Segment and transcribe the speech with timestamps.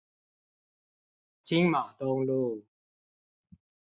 [1.43, 2.65] 金馬東路